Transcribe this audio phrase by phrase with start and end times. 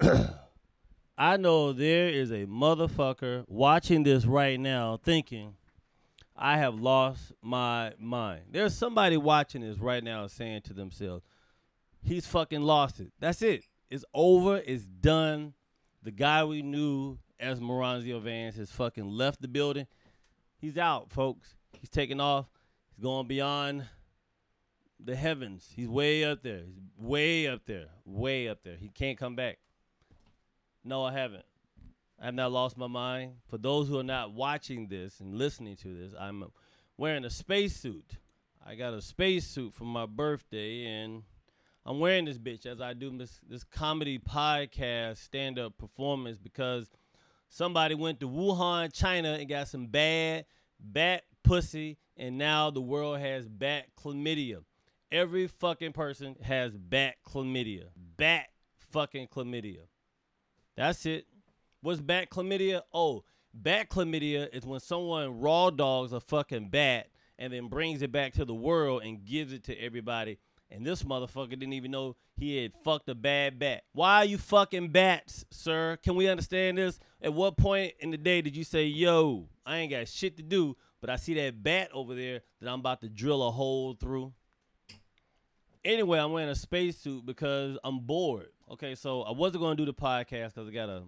[1.18, 5.56] I know there is a motherfucker watching this right now thinking,
[6.34, 8.44] I have lost my mind.
[8.50, 11.24] There's somebody watching this right now saying to themselves,
[12.02, 13.12] he's fucking lost it.
[13.20, 13.64] That's it.
[13.90, 14.62] It's over.
[14.64, 15.52] It's done.
[16.02, 19.86] The guy we knew as Moranzio Vance has fucking left the building.
[20.56, 21.56] He's out, folks.
[21.78, 22.46] He's taking off.
[22.88, 23.84] He's going beyond
[24.98, 25.68] the heavens.
[25.74, 26.62] He's way up there.
[26.64, 27.88] He's way up there.
[28.06, 28.76] Way up there.
[28.76, 29.58] He can't come back.
[30.84, 31.44] No, I haven't.
[32.20, 33.32] I have not lost my mind.
[33.48, 36.44] For those who are not watching this and listening to this, I'm
[36.96, 38.16] wearing a spacesuit.
[38.64, 41.22] I got a spacesuit for my birthday, and
[41.84, 46.90] I'm wearing this bitch as I do this, this comedy podcast stand up performance because
[47.48, 50.44] somebody went to Wuhan, China, and got some bad
[50.78, 54.62] bat pussy, and now the world has bat chlamydia.
[55.12, 57.86] Every fucking person has bat chlamydia.
[58.16, 58.46] Bat
[58.92, 59.89] fucking chlamydia.
[60.80, 61.26] That's it.
[61.82, 62.80] What's bat chlamydia?
[62.94, 68.10] Oh, bat chlamydia is when someone raw dogs a fucking bat and then brings it
[68.10, 70.38] back to the world and gives it to everybody.
[70.70, 73.82] And this motherfucker didn't even know he had fucked a bad bat.
[73.92, 75.98] Why are you fucking bats, sir?
[76.02, 76.98] Can we understand this?
[77.20, 80.42] At what point in the day did you say, yo, I ain't got shit to
[80.42, 83.92] do, but I see that bat over there that I'm about to drill a hole
[84.00, 84.32] through?
[85.84, 88.48] Anyway, I'm wearing a spacesuit because I'm bored.
[88.70, 91.02] Okay, so I wasn't going to do the podcast because I got a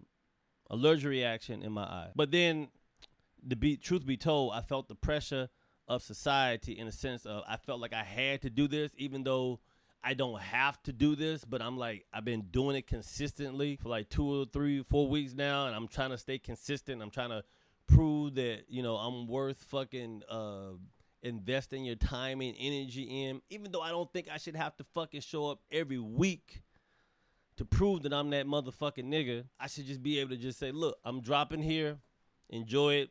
[0.68, 2.08] allergic reaction in my eye.
[2.16, 2.68] But then,
[3.46, 5.48] the be truth be told, I felt the pressure
[5.86, 9.22] of society in a sense of I felt like I had to do this, even
[9.22, 9.60] though
[10.02, 11.44] I don't have to do this.
[11.44, 15.32] But I'm like I've been doing it consistently for like two or three, four weeks
[15.32, 17.00] now, and I'm trying to stay consistent.
[17.00, 17.44] I'm trying to
[17.86, 20.22] prove that you know I'm worth fucking.
[20.28, 20.72] Uh,
[21.24, 24.84] investing your time and energy in, even though I don't think I should have to
[24.92, 26.64] fucking show up every week
[27.56, 29.44] to prove that I'm that motherfucking nigga.
[29.60, 31.98] I should just be able to just say, look, I'm dropping here,
[32.48, 33.10] enjoy it.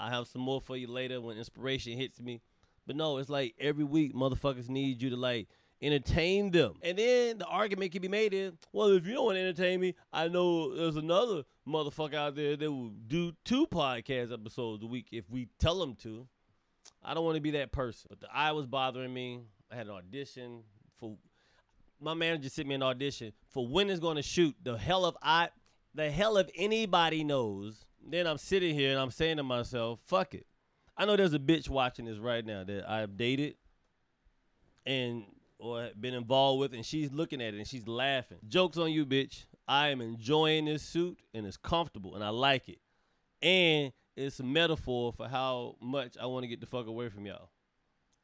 [0.00, 2.40] I'll have some more for you later when inspiration hits me.
[2.86, 5.48] But no, it's like every week motherfuckers need you to like
[5.82, 6.74] entertain them.
[6.82, 9.80] And then the argument can be made is, well, if you don't want to entertain
[9.80, 14.86] me, I know there's another motherfucker out there that will do two podcast episodes a
[14.86, 16.26] week if we tell them to.
[17.04, 18.08] I don't want to be that person.
[18.08, 19.40] But the eye was bothering me.
[19.70, 20.62] I had an audition
[20.98, 21.16] for
[22.00, 24.54] my manager sent me an audition for when it's going to shoot.
[24.62, 25.48] The hell of I,
[25.94, 27.86] the hell if anybody knows.
[28.06, 30.46] Then I'm sitting here and I'm saying to myself, "Fuck it."
[30.96, 33.56] I know there's a bitch watching this right now that I've dated
[34.86, 35.24] and
[35.58, 38.38] or been involved with, and she's looking at it and she's laughing.
[38.46, 39.44] Jokes on you, bitch.
[39.66, 42.78] I am enjoying this suit and it's comfortable and I like it,
[43.42, 47.26] and it's a metaphor for how much I want to get the fuck away from
[47.26, 47.50] y'all.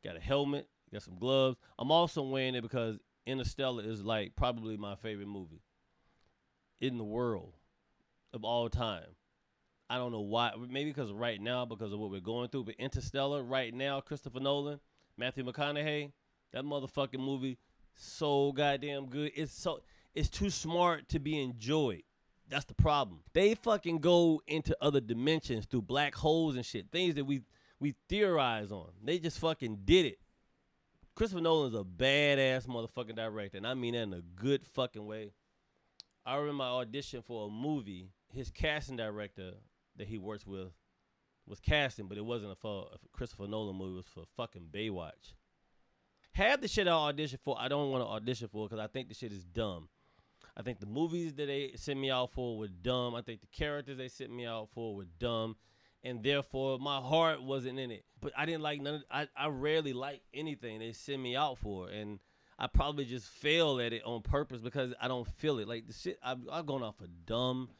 [0.03, 1.57] Got a helmet, got some gloves.
[1.79, 5.63] I'm also wearing it because Interstellar is like probably my favorite movie
[6.81, 7.55] in the world
[8.33, 9.17] of all time.
[9.89, 10.53] I don't know why.
[10.59, 12.65] Maybe because right now, because of what we're going through.
[12.65, 14.81] But Interstellar, right now, Christopher Nolan,
[15.17, 16.13] Matthew McConaughey,
[16.53, 17.59] that motherfucking movie,
[17.95, 19.33] so goddamn good.
[19.35, 19.81] It's so
[20.15, 22.03] it's too smart to be enjoyed.
[22.49, 23.21] That's the problem.
[23.33, 26.87] They fucking go into other dimensions through black holes and shit.
[26.91, 27.43] Things that we
[27.81, 28.91] we theorize on.
[29.03, 30.19] They just fucking did it.
[31.15, 35.33] Christopher Nolan's a badass motherfucking director, and I mean that in a good fucking way.
[36.27, 38.09] I remember my audition for a movie.
[38.33, 39.53] His casting director
[39.97, 40.73] that he works with
[41.47, 43.93] was casting, but it wasn't a for a Christopher Nolan movie.
[43.93, 45.35] It was for fucking Baywatch.
[46.33, 47.57] Have the shit I audition for.
[47.61, 49.89] I don't want to audition for because I think the shit is dumb.
[50.57, 53.15] I think the movies that they sent me out for were dumb.
[53.15, 55.57] I think the characters they sent me out for were dumb
[56.05, 58.05] and therefore my heart wasn't in it.
[58.21, 58.97] But I didn't like none.
[58.97, 62.21] Of, I I rarely like anything they send me out for, and
[62.59, 65.67] I probably just fail at it on purpose because I don't feel it.
[65.67, 67.71] Like the shit, I've, I've gone off for dumb.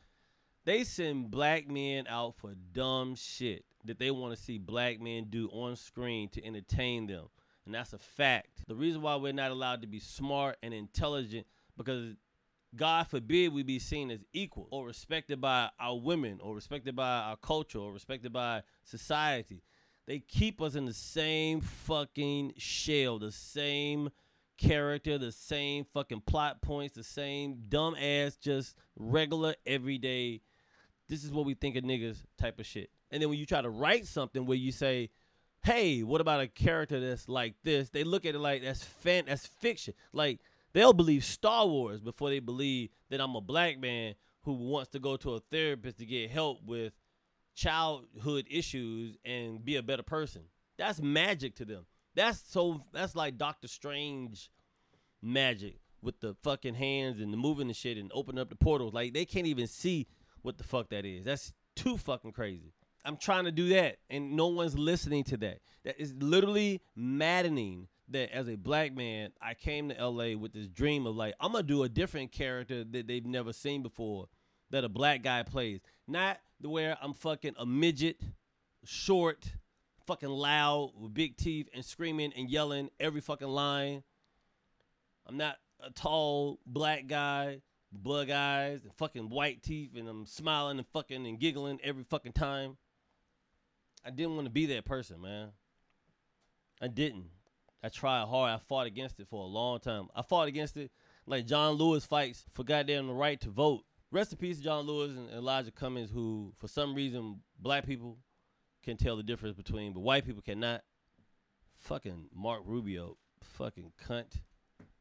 [0.65, 5.27] They send black men out for dumb shit that they want to see black men
[5.29, 7.27] do on screen to entertain them,
[7.67, 8.63] and that's a fact.
[8.67, 11.47] The reason why we're not allowed to be smart and intelligent
[11.77, 12.15] because
[12.77, 17.19] God forbid we be seen as equal or respected by our women or respected by
[17.19, 19.63] our culture or respected by society.
[20.07, 24.11] They keep us in the same fucking shell, the same
[24.59, 30.43] character, the same fucking plot points, the same dumb ass, just regular, everyday.
[31.09, 32.91] This is what we think of niggas type of shit.
[33.11, 35.11] And then when you try to write something where you say,
[35.65, 37.89] hey, what about a character that's like this?
[37.89, 39.95] They look at it like that's fan, that's fiction.
[40.13, 40.41] Like
[40.75, 44.99] They'll believe Star Wars before they believe that I'm a black man who wants to
[44.99, 46.93] go to a therapist to get help with
[47.55, 50.43] childhood issues and be a better person.
[50.77, 51.87] That's magic to them.
[52.15, 54.51] That's so that's like Doctor Strange
[55.23, 58.93] magic with the fucking hands and the moving and shit and opening up the portals.
[58.93, 60.07] Like they can't even see
[60.43, 61.25] what the fuck that is.
[61.25, 62.75] That's too fucking crazy.
[63.05, 65.61] I'm trying to do that, and no one's listening to that.
[65.85, 67.89] That is literally maddening.
[68.09, 71.53] That as a black man, I came to LA with this dream of like I'm
[71.53, 74.29] gonna do a different character that they've never seen before,
[74.71, 75.81] that a black guy plays.
[76.07, 78.21] Not the where I'm fucking a midget,
[78.85, 79.53] short,
[80.07, 84.03] fucking loud with big teeth and screaming and yelling every fucking line.
[85.27, 87.63] I'm not a tall black guy,
[87.93, 92.33] bug eyes and fucking white teeth, and I'm smiling and fucking and giggling every fucking
[92.33, 92.77] time.
[94.05, 95.49] I didn't want to be that person, man.
[96.81, 97.27] I didn't.
[97.85, 98.51] I tried hard.
[98.51, 100.09] I fought against it for a long time.
[100.17, 100.91] I fought against it
[101.27, 103.83] like John Lewis fights for goddamn the right to vote.
[104.11, 108.17] Rest in peace, John Lewis and Elijah Cummings, who for some reason black people
[108.83, 110.83] can tell the difference between, but white people cannot.
[111.75, 114.41] Fucking Mark Rubio, fucking cunt,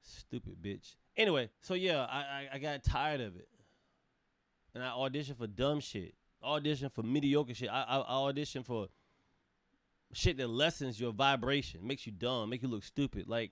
[0.01, 0.95] stupid bitch.
[1.15, 3.47] Anyway, so yeah, I, I, I got tired of it,
[4.75, 6.15] and I auditioned for dumb shit.
[6.43, 7.69] Auditioned for mediocre shit.
[7.69, 8.87] I, I, I audition for
[10.13, 13.27] shit that lessens your vibration, makes you dumb, make you look stupid.
[13.27, 13.51] Like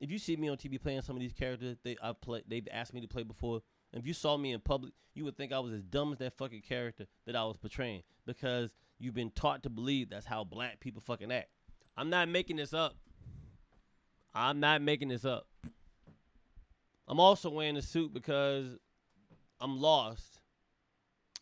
[0.00, 2.68] if you see me on TV playing some of these characters they I play, they've
[2.70, 3.62] asked me to play before.
[3.92, 6.36] If you saw me in public, you would think I was as dumb as that
[6.36, 10.80] fucking character that I was portraying because you've been taught to believe that's how black
[10.80, 11.48] people fucking act.
[11.96, 12.96] I'm not making this up.
[14.34, 15.46] I'm not making this up.
[17.08, 18.76] I'm also wearing a suit because
[19.60, 20.40] I'm lost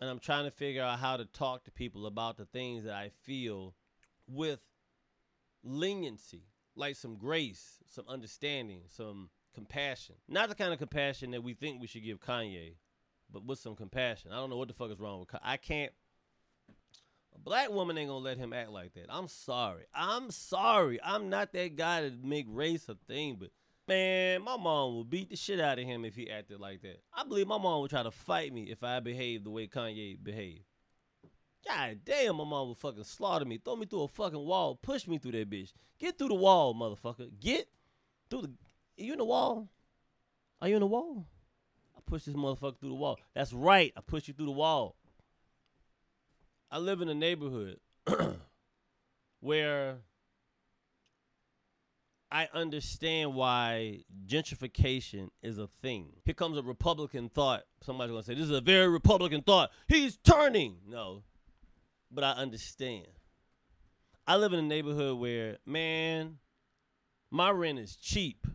[0.01, 2.95] and I'm trying to figure out how to talk to people about the things that
[2.95, 3.75] I feel
[4.27, 4.61] with
[5.63, 6.45] leniency,
[6.77, 10.17] like some grace, some understanding, some compassion.
[10.29, 12.75] Not the kind of compassion that we think we should give Kanye,
[13.31, 14.33] but with some compassion.
[14.33, 15.41] I don't know what the fuck is wrong with Kanye.
[15.43, 15.93] I can't
[17.35, 19.07] a black woman ain't gonna let him act like that.
[19.09, 19.85] I'm sorry.
[19.95, 21.01] I'm sorry.
[21.03, 23.51] I'm not that guy to make race a thing, but
[23.89, 27.03] man, my mom would beat the shit out of him if he acted like that.
[27.13, 30.23] I believe my mom would try to fight me if I behaved the way Kanye
[30.23, 30.65] behaved.
[31.67, 35.07] God damn, my mom would fucking slaughter me, throw me through a fucking wall, push
[35.07, 35.73] me through that bitch.
[35.99, 37.29] Get through the wall, motherfucker.
[37.41, 37.69] Get
[38.29, 38.49] through the.
[38.49, 39.69] Are you in the wall?
[40.61, 41.27] Are you in the wall?
[41.97, 43.19] I push this motherfucker through the wall.
[43.35, 43.93] That's right.
[43.97, 44.97] I push you through the wall.
[46.71, 47.79] I live in a neighborhood
[49.41, 49.99] where
[52.31, 56.15] I understand why gentrification is a thing.
[56.25, 57.63] Here comes a Republican thought.
[57.81, 59.71] Somebody's gonna say, This is a very Republican thought.
[59.87, 60.79] He's turning.
[60.89, 61.23] No.
[62.15, 63.07] But I understand.
[64.27, 66.39] I live in a neighborhood where, man,
[67.31, 68.47] my rent is cheap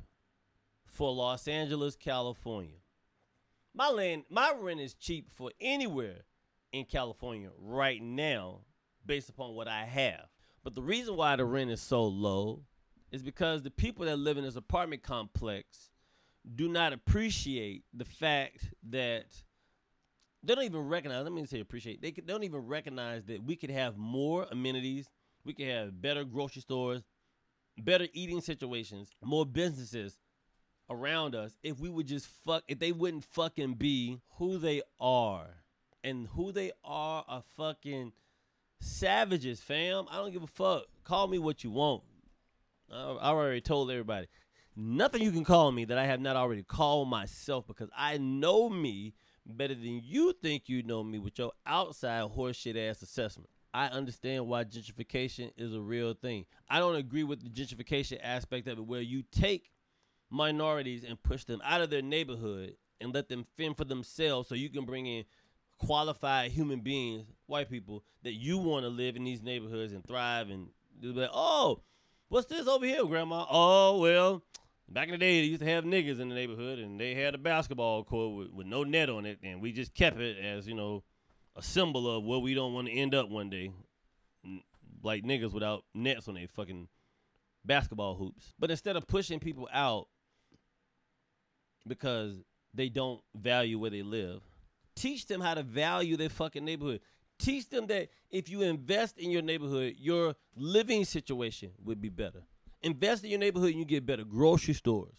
[0.86, 2.78] for Los Angeles, California.
[3.74, 6.24] My land, my rent is cheap for anywhere
[6.72, 8.62] in California right now
[9.06, 10.28] based upon what I have.
[10.64, 12.64] But the reason why the rent is so low
[13.12, 15.90] is because the people that live in this apartment complex
[16.56, 19.26] do not appreciate the fact that
[20.44, 21.24] they don't even recognize.
[21.24, 22.02] Let me say appreciate.
[22.02, 25.10] They, they don't even recognize that we could have more amenities.
[25.44, 27.04] We could have better grocery stores,
[27.78, 30.18] better eating situations, more businesses
[30.90, 32.64] around us if we would just fuck.
[32.68, 35.48] If they wouldn't fucking be who they are
[36.04, 38.14] and who they are are fucking
[38.80, 40.06] savages, fam.
[40.10, 40.84] I don't give a fuck.
[41.04, 42.04] Call me what you want.
[42.92, 44.28] I, I already told everybody.
[44.76, 48.70] Nothing you can call me that I have not already called myself because I know
[48.70, 49.14] me
[49.58, 53.50] better than you think you know me with your outside horseshit ass assessment.
[53.74, 56.46] I understand why gentrification is a real thing.
[56.70, 59.72] I don't agree with the gentrification aspect of it where you take
[60.30, 64.56] minorities and push them out of their neighborhood and let them fend for themselves so
[64.56, 65.24] you can bring in
[65.78, 70.50] qualified human beings, white people, that you want to live in these neighborhoods and thrive
[70.50, 70.68] and
[71.00, 71.82] be like, oh,
[72.28, 73.46] what's this over here, grandma?
[73.50, 74.44] Oh, well,
[74.92, 77.36] back in the day, they used to have niggas in the neighborhood and they had
[77.36, 80.68] a basketball court with, with no net on it, and we just kept it as,
[80.68, 81.04] you know,
[81.56, 83.72] a symbol of where we don't want to end up one day.
[85.02, 86.90] Like niggas without nets on their fucking
[87.64, 88.54] basketball hoops.
[88.60, 90.08] But instead of pushing people out
[91.88, 92.36] because
[92.74, 94.42] they don't value where they live,
[95.00, 97.00] Teach them how to value their fucking neighborhood.
[97.38, 102.42] Teach them that if you invest in your neighborhood, your living situation would be better.
[102.82, 105.16] Invest in your neighborhood and you get better grocery stores.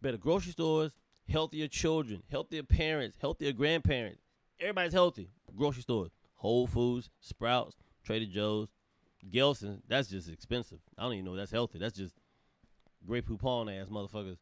[0.00, 0.92] Better grocery stores,
[1.28, 4.22] healthier children, healthier parents, healthier grandparents.
[4.60, 5.30] Everybody's healthy.
[5.54, 8.68] Grocery stores, Whole Foods, Sprouts, Trader Joe's,
[9.30, 9.82] Gelson's.
[9.86, 10.78] That's just expensive.
[10.96, 11.78] I don't even know that's healthy.
[11.78, 12.14] That's just
[13.06, 14.38] Grey Poupon ass motherfuckers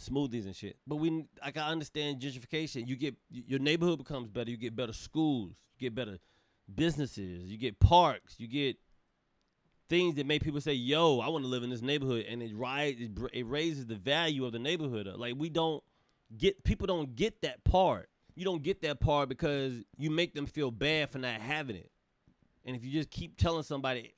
[0.00, 0.76] smoothies and shit.
[0.86, 2.86] But we, like, I understand gentrification.
[2.86, 4.50] You get your neighborhood becomes better.
[4.50, 5.52] You get better schools.
[5.76, 6.18] You get better
[6.72, 7.50] businesses.
[7.50, 8.36] You get parks.
[8.38, 8.76] You get
[9.92, 12.56] things that make people say, "Yo, I want to live in this neighborhood," and it
[12.56, 15.06] rise, it, raises the value of the neighborhood.
[15.06, 15.84] Like we don't
[16.34, 18.08] get people don't get that part.
[18.34, 21.90] You don't get that part because you make them feel bad for not having it.
[22.64, 24.14] And if you just keep telling somebody,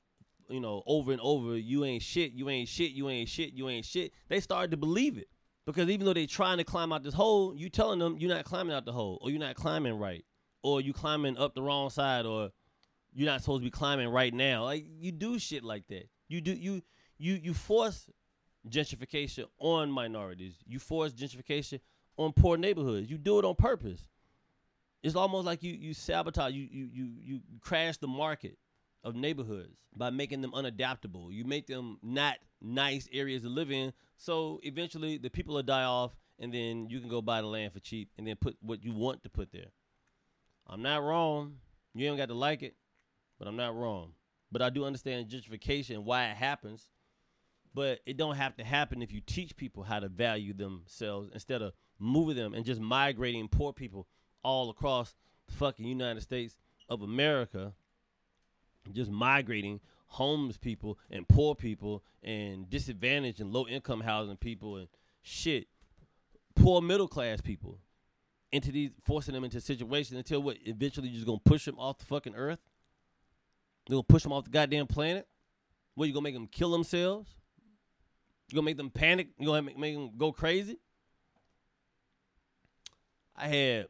[0.47, 3.67] you know, over and over, you ain't shit, you ain't shit, you ain't shit, you
[3.67, 5.27] ain't shit, they start to believe it.
[5.65, 8.45] Because even though they're trying to climb out this hole, you telling them you're not
[8.45, 10.23] climbing out the hole, or you're not climbing right,
[10.63, 12.51] or you climbing up the wrong side, or
[13.15, 14.65] you're not supposed to be climbing right now.
[14.65, 16.09] Like you do shit like that.
[16.27, 16.81] You do you
[17.17, 18.09] you you force
[18.69, 20.55] gentrification on minorities.
[20.67, 21.79] You force gentrification
[22.17, 23.09] on poor neighborhoods.
[23.09, 24.01] You do it on purpose.
[25.01, 28.57] It's almost like you you sabotage you you you you crash the market
[29.03, 31.31] of neighborhoods by making them unadaptable.
[31.31, 33.93] You make them not nice areas to live in.
[34.17, 37.71] So eventually the people will die off and then you can go buy the land
[37.71, 39.71] for cheap and then put what you want to put there.
[40.67, 41.57] I'm not wrong.
[41.93, 42.75] You ain't got to like it,
[43.45, 44.13] but I'm not wrong.
[44.51, 46.89] But I do understand gentrification why it happens.
[47.75, 51.61] But it don't have to happen if you teach people how to value themselves instead
[51.61, 54.07] of moving them and just migrating poor people
[54.43, 55.13] all across
[55.47, 56.57] the fucking United States
[56.89, 57.73] of America
[58.93, 64.87] just migrating homeless people and poor people and disadvantaged and low income housing people and
[65.21, 65.67] shit,
[66.55, 67.79] poor middle class people
[68.51, 70.57] into these, forcing them into situations until what?
[70.65, 72.59] Eventually, you're just gonna push them off the fucking earth.
[73.87, 75.27] You're gonna push them off the goddamn planet.
[75.93, 77.29] What you gonna make them kill themselves?
[78.49, 79.29] You gonna make them panic?
[79.39, 80.79] You gonna make, make them go crazy?
[83.35, 83.87] I had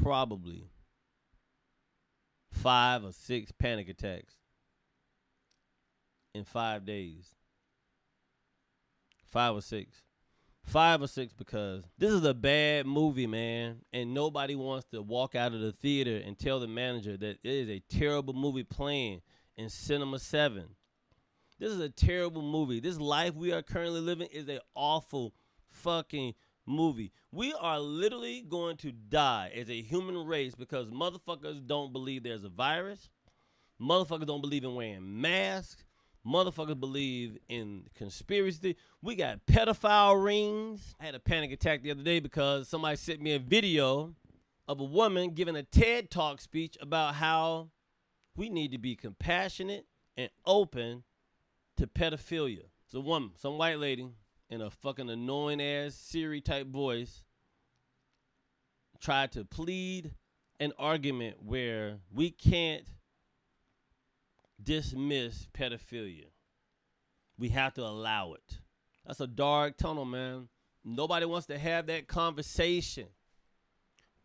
[0.00, 0.64] probably
[2.50, 4.34] five or six panic attacks
[6.34, 7.34] in five days.
[9.26, 10.02] Five or six.
[10.64, 13.82] Five or six because this is a bad movie, man.
[13.92, 17.50] And nobody wants to walk out of the theater and tell the manager that it
[17.50, 19.20] is a terrible movie playing
[19.56, 20.64] in Cinema 7.
[21.58, 22.80] This is a terrible movie.
[22.80, 25.34] This life we are currently living is an awful
[25.70, 26.34] fucking
[26.66, 27.12] movie.
[27.30, 32.44] We are literally going to die as a human race because motherfuckers don't believe there's
[32.44, 33.10] a virus.
[33.80, 35.83] Motherfuckers don't believe in wearing masks.
[36.26, 38.76] Motherfuckers believe in conspiracy.
[39.02, 40.94] We got pedophile rings.
[40.98, 44.14] I had a panic attack the other day because somebody sent me a video
[44.66, 47.68] of a woman giving a TED Talk speech about how
[48.36, 51.04] we need to be compassionate and open
[51.76, 52.64] to pedophilia.
[52.86, 54.08] It's a woman, some white lady,
[54.48, 57.24] in a fucking annoying ass Siri type voice
[59.00, 60.14] tried to plead
[60.60, 62.84] an argument where we can't
[64.64, 66.26] dismiss pedophilia.
[67.38, 68.58] We have to allow it.
[69.06, 70.48] That's a dark tunnel, man.
[70.84, 73.06] Nobody wants to have that conversation.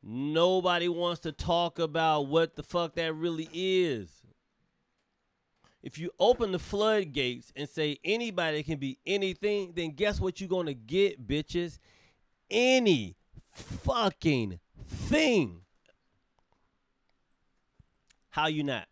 [0.02, 4.10] Nobody wants to talk about what the fuck that really is.
[5.82, 10.50] If you open the floodgates and say anybody can be anything, then guess what you're
[10.50, 11.80] going to get, bitches?
[12.50, 13.16] Any
[13.52, 15.62] fucking thing.
[18.30, 18.88] How you not?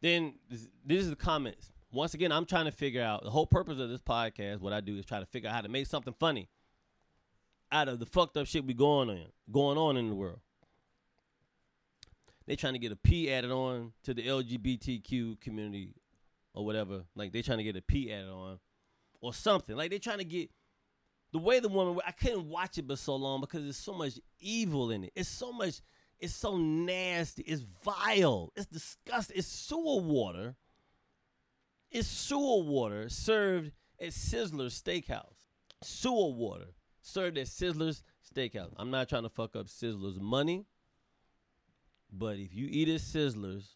[0.00, 1.72] Then this is the comments.
[1.90, 4.60] Once again, I'm trying to figure out the whole purpose of this podcast.
[4.60, 6.48] What I do is try to figure out how to make something funny
[7.72, 10.40] out of the fucked up shit we going on, going on in the world.
[12.46, 15.94] They trying to get a P added on to the LGBTQ community
[16.54, 17.04] or whatever.
[17.14, 18.58] Like they trying to get a P added on
[19.20, 19.76] or something.
[19.76, 20.50] Like they trying to get
[21.32, 22.00] the way the woman.
[22.06, 25.12] I couldn't watch it but so long because there's so much evil in it.
[25.14, 25.80] It's so much.
[26.20, 27.42] It's so nasty.
[27.42, 28.52] It's vile.
[28.56, 29.36] It's disgusting.
[29.38, 30.56] It's sewer water.
[31.90, 35.46] It's sewer water served at Sizzler's Steakhouse.
[35.82, 38.02] Sewer water served at Sizzler's
[38.34, 38.74] Steakhouse.
[38.76, 40.66] I'm not trying to fuck up Sizzler's money.
[42.12, 43.74] But if you eat at Sizzlers,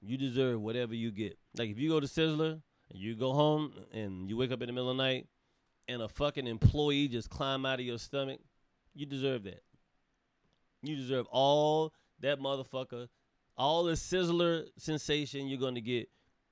[0.00, 1.38] you deserve whatever you get.
[1.56, 4.68] Like if you go to Sizzler and you go home and you wake up in
[4.68, 5.26] the middle of the night
[5.88, 8.40] and a fucking employee just climb out of your stomach,
[8.94, 9.62] you deserve that.
[10.82, 13.08] You deserve all that motherfucker,
[13.56, 16.08] all the Sizzler sensation you're gonna get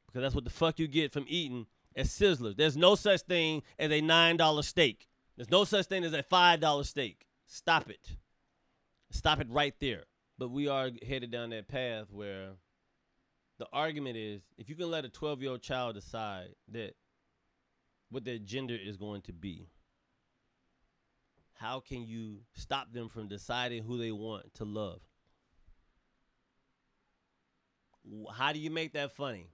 [0.07, 1.67] because that's what the fuck you get from eating
[1.97, 2.57] at Sizzler.
[2.57, 5.09] There's no such thing as a nine dollar steak.
[5.37, 7.27] There's no such thing as a five dollar steak.
[7.47, 8.17] Stop it.
[9.11, 10.05] Stop it right there.
[10.39, 12.51] But we are headed down that path where
[13.59, 16.95] the argument is if you can let a 12 year old child decide that
[18.11, 19.69] what their gender is going to be,
[21.55, 25.01] how can you stop them from deciding who they want to love?
[28.33, 29.49] How do you make that funny?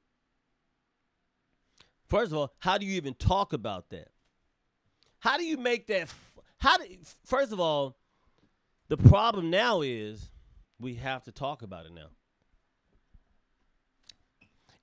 [2.06, 4.08] First of all, how do you even talk about that?
[5.20, 6.02] How do you make that?
[6.02, 6.84] F- how do?
[7.24, 7.96] First of all,
[8.88, 10.30] the problem now is
[10.80, 12.08] we have to talk about it now.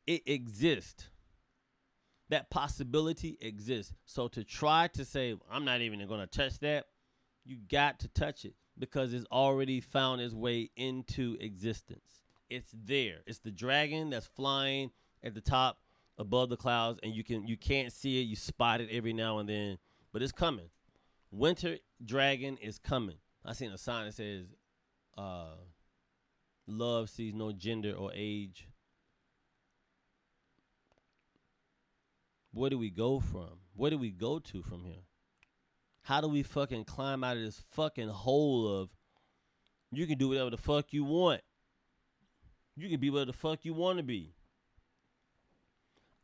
[0.06, 1.10] It exists.
[2.30, 3.94] That possibility exists.
[4.06, 6.86] So to try to say I'm not even going to touch that,
[7.48, 12.22] you got to touch it because it's already found its way into existence.
[12.50, 13.20] It's there.
[13.26, 14.92] It's the dragon that's flying
[15.24, 15.80] at the top
[16.18, 19.40] above the clouds and you can you can't see it, you spot it every now
[19.40, 19.78] and then,
[20.12, 20.70] but it's coming.
[21.32, 23.18] Winter dragon is coming.
[23.46, 24.46] I seen a sign that says
[25.18, 25.56] uh
[26.68, 28.68] love sees no gender or age.
[32.52, 33.60] Where do we go from?
[33.76, 35.07] Where do we go to from here?
[36.08, 38.90] How do we fucking climb out of this fucking hole of
[39.92, 41.42] you can do whatever the fuck you want?
[42.78, 44.32] You can be whatever the fuck you want to be.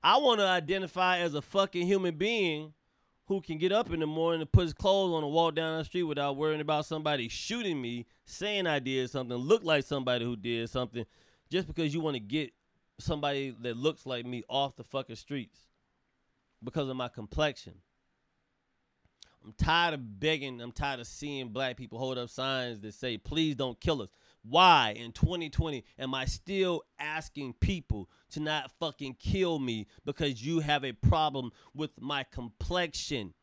[0.02, 2.72] I want to identify as a fucking human being
[3.28, 5.78] who can get up in the morning and put his clothes on and walk down
[5.78, 10.24] the street without worrying about somebody shooting me, saying I did something, look like somebody
[10.24, 11.06] who did something,
[11.50, 12.54] just because you want to get
[13.02, 15.60] somebody that looks like me off the fucking streets
[16.64, 17.74] because of my complexion.
[19.44, 23.18] I'm tired of begging, I'm tired of seeing black people hold up signs that say,
[23.18, 24.10] please don't kill us.
[24.44, 30.60] Why in 2020 am I still asking people to not fucking kill me because you
[30.60, 33.34] have a problem with my complexion?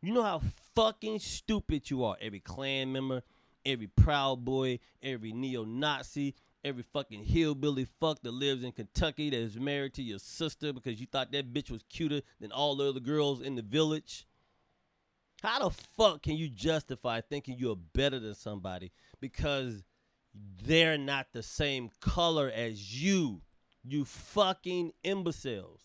[0.00, 0.42] You know how
[0.76, 2.16] fucking stupid you are.
[2.20, 3.22] Every Klan member,
[3.66, 9.36] every Proud Boy, every neo Nazi, every fucking hillbilly fuck that lives in Kentucky that
[9.36, 12.88] is married to your sister because you thought that bitch was cuter than all the
[12.88, 14.26] other girls in the village.
[15.42, 18.90] How the fuck can you justify thinking you're better than somebody
[19.20, 19.84] because
[20.64, 23.42] they're not the same color as you?
[23.84, 25.80] You fucking imbeciles.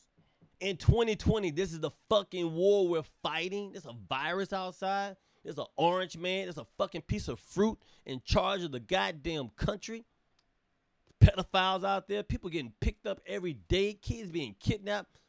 [0.59, 3.73] In 2020, this is the fucking war we're fighting.
[3.73, 5.17] There's a virus outside.
[5.43, 6.45] There's an orange man.
[6.45, 10.05] There's a fucking piece of fruit in charge of the goddamn country.
[11.21, 12.23] Pedophiles out there.
[12.23, 13.93] People getting picked up every day.
[13.93, 15.19] Kids being kidnapped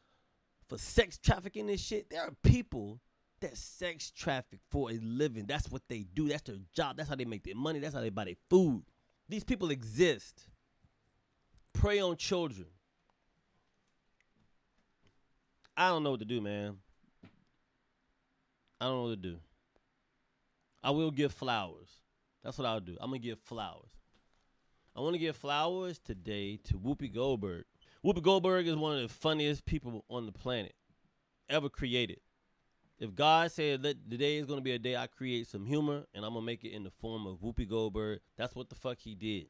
[0.69, 2.11] for sex trafficking and shit.
[2.11, 3.01] There are people
[3.45, 5.47] that sex traffic for a living.
[5.47, 6.29] That's what they do.
[6.29, 6.97] That's their job.
[6.97, 7.79] That's how they make their money.
[7.79, 8.83] That's how they buy their food.
[9.29, 10.49] These people exist.
[11.73, 12.67] Prey on children.
[15.77, 16.77] I don't know what to do, man.
[18.81, 19.37] I don't know what to do.
[20.83, 21.89] I will give flowers.
[22.43, 22.97] That's what I'll do.
[23.01, 23.91] I'm gonna give flowers.
[24.95, 27.65] I want to give flowers today to Whoopi Goldberg.
[28.05, 30.75] Whoopi Goldberg is one of the funniest people on the planet
[31.49, 32.21] ever created.
[32.99, 36.25] If God said that today is to be a day I create some humor and
[36.25, 39.15] I'm to make it in the form of Whoopi Goldberg, that's what the fuck he
[39.15, 39.47] did.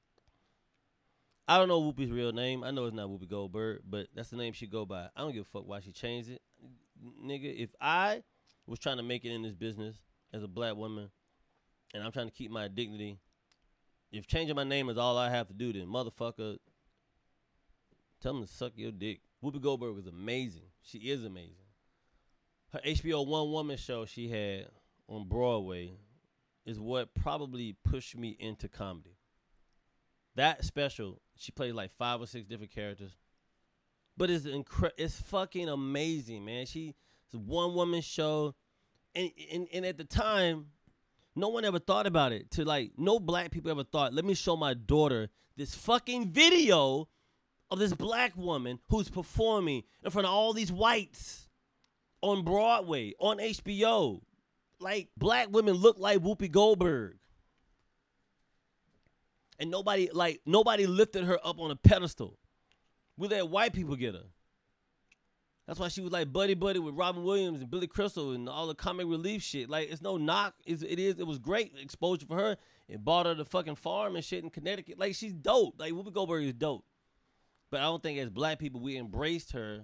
[1.46, 2.64] I don't know Whoopi's real name.
[2.64, 5.08] I know it's not Whoopi Goldberg, but that's the name she go by.
[5.14, 6.40] I don't give a fuck why she changed it.
[7.22, 8.22] Nigga, if I
[8.66, 9.96] was trying to make it in this business
[10.32, 11.10] as a black woman
[11.92, 13.18] and I'm trying to keep my dignity,
[14.10, 16.56] if changing my name is all I have to do, then motherfucker,
[18.22, 19.20] tell them to suck your dick.
[19.44, 20.62] Whoopi Goldberg was amazing.
[20.80, 21.63] She is amazing
[22.74, 24.66] her HBO One Woman show she had
[25.08, 25.92] on Broadway
[26.66, 29.16] is what probably pushed me into comedy.
[30.34, 33.12] That special, she played like five or six different characters,
[34.16, 36.66] but it's incre- it's fucking amazing, man.
[36.66, 38.56] She it's a one woman show,
[39.14, 40.66] and, and and at the time,
[41.36, 42.50] no one ever thought about it.
[42.52, 47.08] To like, no black people ever thought, let me show my daughter this fucking video
[47.70, 51.43] of this black woman who's performing in front of all these whites
[52.24, 54.20] on Broadway, on HBO.
[54.80, 57.16] Like black women look like Whoopi Goldberg.
[59.58, 62.38] And nobody like nobody lifted her up on a pedestal.
[63.16, 64.24] We let white people get her.
[65.66, 68.66] That's why she was like buddy buddy with Robin Williams and Billy Crystal and all
[68.66, 69.70] the comic relief shit.
[69.70, 70.54] Like it's no knock.
[70.66, 71.18] It's, it is.
[71.18, 72.56] It was great exposure for her.
[72.88, 74.98] It bought her the fucking farm and shit in Connecticut.
[74.98, 75.74] Like she's dope.
[75.78, 76.84] Like Whoopi Goldberg is dope.
[77.70, 79.82] But I don't think as black people we embraced her.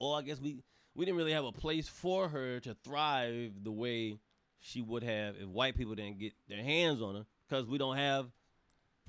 [0.00, 0.58] Or I guess we
[0.98, 4.18] we didn't really have a place for her to thrive the way
[4.58, 7.96] she would have if white people didn't get their hands on her because we don't
[7.96, 8.26] have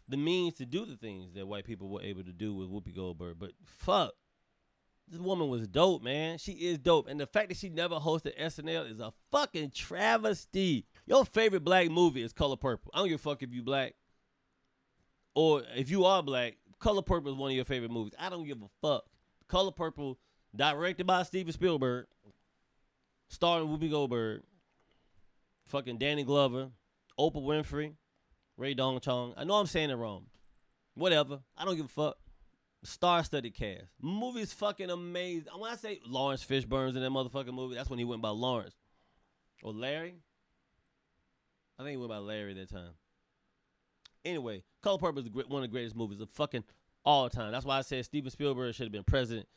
[0.07, 2.95] the means to do the things that white people were able to do with Whoopi
[2.95, 3.37] Goldberg.
[3.39, 4.11] But fuck,
[5.07, 6.37] this woman was dope, man.
[6.37, 10.85] She is dope, and the fact that she never hosted SNL is a fucking travesty.
[11.07, 12.91] Your favorite black movie is Color Purple.
[12.93, 13.95] I don't give a fuck if you black
[15.33, 16.57] or if you are black.
[16.79, 18.13] Color Purple is one of your favorite movies.
[18.19, 19.05] I don't give a fuck.
[19.47, 20.19] Color Purple
[20.55, 22.07] directed by Steven Spielberg,
[23.29, 24.41] starring Whoopi Goldberg,
[25.67, 26.69] fucking Danny Glover,
[27.19, 27.93] Oprah Winfrey,
[28.57, 29.33] Ray Dong Chong.
[29.37, 30.25] I know I'm saying it wrong.
[30.95, 31.39] Whatever.
[31.57, 32.17] I don't give a fuck.
[32.83, 33.85] Star-studded cast.
[34.03, 35.47] Movie's fucking amazing.
[35.57, 38.75] When I say Laurence Fishburne's in that motherfucking movie, that's when he went by Laurence.
[39.63, 40.15] Or Larry?
[41.77, 42.91] I think he went by Larry that time.
[44.25, 46.19] Anyway, Color Purple is one of the greatest movies.
[46.19, 46.63] of fucking
[47.05, 47.51] all time.
[47.51, 49.47] That's why I said Steven Spielberg should have been president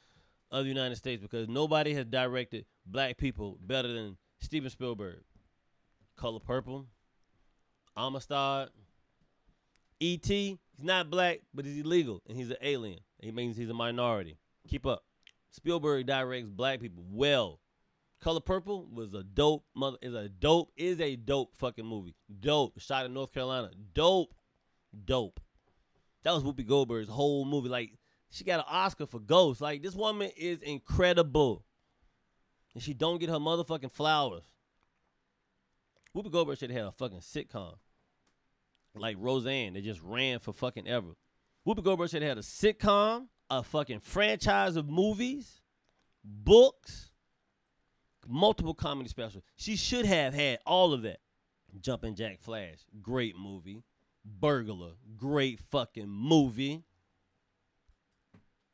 [0.52, 5.22] of the United States because nobody has directed black people better than Steven Spielberg.
[6.16, 6.86] Color Purple,
[7.96, 8.68] Amistad,
[9.98, 10.58] E.T.
[10.76, 13.00] He's not black, but he's illegal and he's an alien.
[13.18, 14.36] He means he's a minority.
[14.68, 15.04] Keep up.
[15.50, 17.58] Spielberg directs black people well.
[18.20, 22.14] Color Purple was a dope mother is a dope is a dope fucking movie.
[22.40, 22.78] Dope.
[22.78, 23.70] Shot in North Carolina.
[23.94, 24.34] Dope.
[25.04, 25.40] Dope.
[26.22, 27.68] That was Whoopi Goldberg's whole movie.
[27.68, 27.92] Like
[28.32, 29.60] she got an Oscar for Ghost.
[29.60, 31.64] Like this woman is incredible.
[32.74, 34.44] And she don't get her motherfucking flowers.
[36.16, 37.74] Whoopi Goldberg should have had a fucking sitcom.
[38.94, 41.08] Like Roseanne, they just ran for fucking ever.
[41.66, 45.60] Whoopi Goldberg should have had a sitcom, a fucking franchise of movies,
[46.24, 47.10] books,
[48.26, 49.44] multiple comedy specials.
[49.56, 51.20] She should have had all of that.
[51.80, 53.82] Jumping Jack Flash, great movie.
[54.24, 56.84] Burglar, great fucking movie.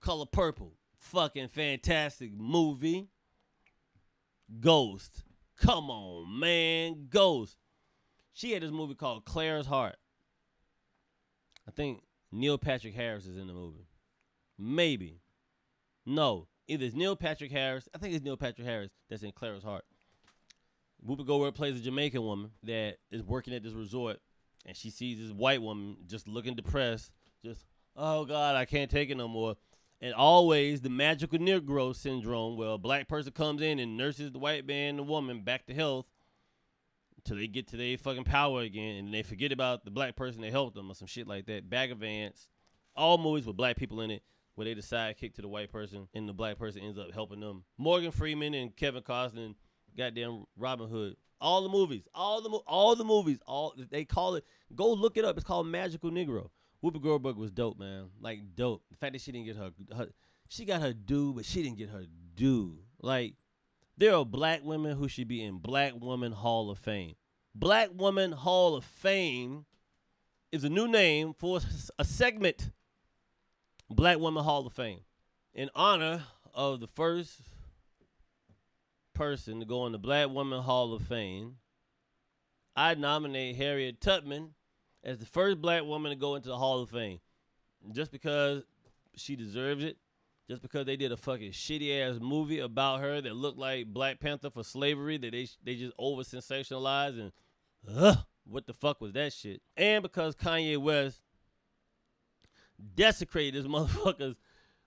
[0.01, 3.09] Color Purple, fucking fantastic movie.
[4.61, 5.25] Ghost,
[5.57, 7.07] come on, man.
[7.11, 7.57] Ghost.
[8.33, 9.97] She had this movie called Clara's Heart.
[11.67, 13.87] I think Neil Patrick Harris is in the movie.
[14.59, 15.21] Maybe.
[16.07, 16.49] No.
[16.67, 17.89] Either it's Neil Patrick Harris.
[17.95, 19.85] I think it's Neil Patrick Harris that's in Clara's Heart.
[21.07, 24.19] Whoopi Goldberg plays a Jamaican woman that is working at this resort,
[24.67, 27.13] and she sees this white woman just looking depressed,
[27.45, 27.65] just
[27.97, 29.57] oh god, I can't take it no more.
[30.01, 34.39] And always the magical Negro syndrome, where a black person comes in and nurses the
[34.39, 36.07] white man and the woman back to health
[37.17, 40.41] until they get to their fucking power again, and they forget about the black person
[40.43, 41.69] that helped them or some shit like that.
[41.69, 42.49] Bagger Vance,
[42.95, 44.23] all movies with black people in it
[44.55, 47.39] where they decide kick to the white person and the black person ends up helping
[47.39, 47.63] them.
[47.77, 49.55] Morgan Freeman and Kevin Costner,
[49.97, 51.17] goddamn Robin Hood.
[51.41, 54.45] All the movies, all the all the movies, all they call it.
[54.75, 55.37] Go look it up.
[55.37, 56.51] It's called Magical Negro.
[56.83, 58.07] Whoopi Goldberg was dope, man.
[58.21, 58.83] Like dope.
[58.91, 60.09] The fact that she didn't get her, her
[60.49, 62.79] she got her due, but she didn't get her due.
[63.01, 63.35] Like
[63.97, 67.17] there are black women who should be in Black Woman Hall of Fame.
[67.55, 69.67] Black Woman Hall of Fame
[70.53, 71.61] is a new name for
[71.99, 72.71] a segment
[73.91, 75.01] Black Woman Hall of Fame
[75.53, 76.23] in honor
[76.55, 77.41] of the first
[79.15, 81.57] person to go in the Black Woman Hall of Fame.
[82.77, 84.55] I nominate Harriet Tubman
[85.05, 87.21] as the first black woman to go into the Hall of Fame.
[87.93, 88.65] Just because
[89.15, 89.97] she deserves it,
[90.49, 94.19] just because they did a fucking shitty ass movie about her that looked like Black
[94.19, 97.33] Panther for slavery that they they just over sensationalized and
[97.97, 99.61] ugh, what the fuck was that shit?
[99.77, 101.23] And because Kanye West
[102.95, 104.37] desecrated this motherfucker's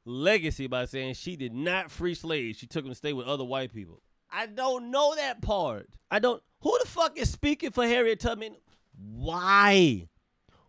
[0.06, 2.58] legacy by saying she did not free slaves.
[2.58, 4.02] She took them to stay with other white people.
[4.32, 5.90] I don't know that part.
[6.10, 6.42] I don't.
[6.62, 8.56] Who the fuck is speaking for Harriet Tubman?
[8.98, 10.08] Why?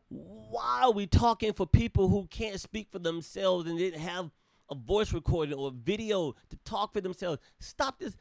[0.09, 4.31] Why are we talking for people who can't speak for themselves and didn't have
[4.71, 7.41] a voice recording or video to talk for themselves?
[7.59, 8.17] Stop this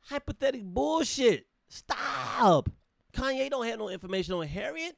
[0.00, 1.46] hypothetical bullshit.
[1.68, 2.70] Stop.
[3.12, 4.96] Kanye don't have no information on Harriet.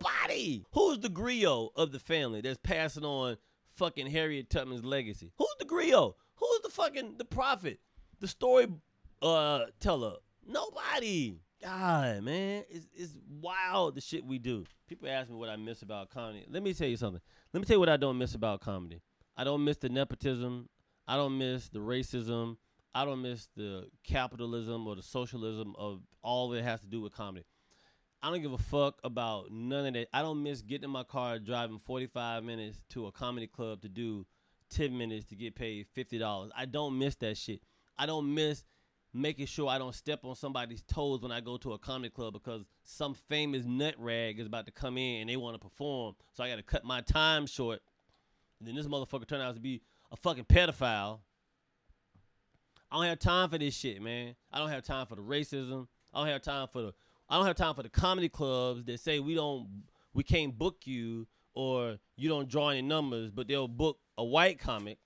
[0.00, 0.64] Nobody.
[0.72, 3.36] Who's the griot of the family that's passing on
[3.76, 5.32] fucking Harriet Tubman's legacy?
[5.36, 6.14] Who's the griot?
[6.36, 7.80] Who's the fucking the prophet?
[8.20, 8.68] The story
[9.20, 10.14] uh teller?
[10.46, 11.40] Nobody.
[11.62, 14.64] God, man, it's it's wild the shit we do.
[14.86, 16.44] People ask me what I miss about comedy.
[16.48, 17.20] Let me tell you something.
[17.52, 19.02] Let me tell you what I don't miss about comedy.
[19.36, 20.68] I don't miss the nepotism.
[21.06, 22.58] I don't miss the racism.
[22.94, 27.12] I don't miss the capitalism or the socialism of all that has to do with
[27.12, 27.44] comedy.
[28.22, 30.08] I don't give a fuck about none of that.
[30.12, 33.88] I don't miss getting in my car driving 45 minutes to a comedy club to
[33.88, 34.26] do
[34.70, 36.50] 10 minutes to get paid $50.
[36.56, 37.62] I don't miss that shit.
[37.96, 38.64] I don't miss
[39.14, 42.34] making sure I don't step on somebody's toes when I go to a comedy club
[42.34, 46.14] because some famous nut rag is about to come in and they want to perform.
[46.34, 47.80] So I got to cut my time short.
[48.58, 51.20] And then this motherfucker turned out to be a fucking pedophile.
[52.90, 54.34] I don't have time for this shit, man.
[54.52, 55.88] I don't have time for the racism.
[56.12, 56.94] I don't have time for the
[57.30, 59.68] I don't have time for the comedy clubs that say we don't
[60.14, 64.58] we can't book you or you don't draw any numbers, but they'll book a white
[64.58, 64.98] comic.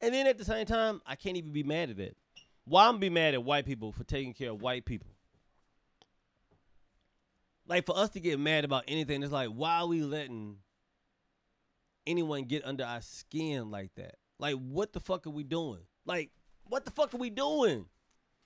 [0.00, 2.16] And then at the same time, I can't even be mad at that.
[2.70, 5.10] Why I'm be mad at white people for taking care of white people?
[7.66, 10.58] Like for us to get mad about anything, it's like why are we letting
[12.06, 14.14] anyone get under our skin like that?
[14.38, 15.80] Like what the fuck are we doing?
[16.06, 16.30] Like
[16.68, 17.86] what the fuck are we doing?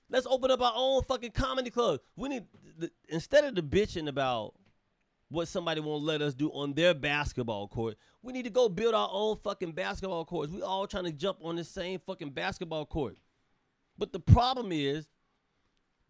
[0.09, 2.01] Let's open up our own fucking comedy club.
[2.17, 2.45] We need
[2.79, 4.55] the, instead of the bitching about
[5.29, 8.95] what somebody won't let us do on their basketball court, we need to go build
[8.95, 10.51] our own fucking basketball courts.
[10.51, 13.19] We all trying to jump on the same fucking basketball court.
[13.96, 15.07] But the problem is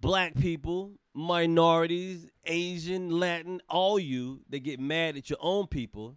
[0.00, 6.16] black people, minorities, Asian, Latin, all you that get mad at your own people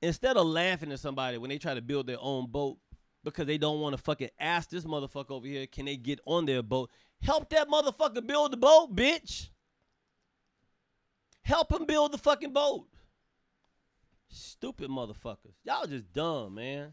[0.00, 2.78] instead of laughing at somebody when they try to build their own boat
[3.24, 6.46] because they don't want to fucking ask this motherfucker over here, can they get on
[6.46, 6.90] their boat?
[7.20, 9.50] Help that motherfucker build the boat, bitch.
[11.42, 12.86] Help him build the fucking boat.
[14.28, 15.54] Stupid motherfuckers.
[15.64, 16.92] Y'all just dumb, man.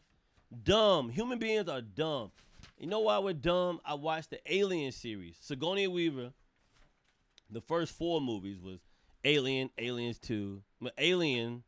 [0.63, 1.09] Dumb.
[1.09, 2.31] Human beings are dumb.
[2.77, 3.79] You know why we're dumb?
[3.85, 5.38] I watched the Alien series.
[5.39, 6.33] Sigourney Weaver.
[7.49, 8.81] The first four movies was
[9.23, 10.61] Alien, Aliens 2,
[10.97, 11.63] Alien,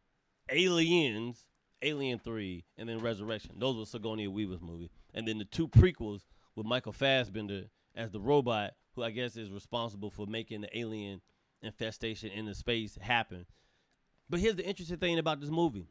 [0.51, 1.45] Aliens,
[1.81, 3.55] Alien 3, and then Resurrection.
[3.57, 4.91] Those were Sigourney Weaver's movie.
[5.13, 6.21] And then the two prequels
[6.55, 7.65] with Michael Fassbender
[7.95, 11.21] as the robot, who I guess is responsible for making the alien
[11.61, 13.45] infestation in the space happen.
[14.29, 15.87] But here's the interesting thing about this movie